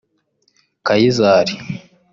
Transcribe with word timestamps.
Kayizari 0.87 1.53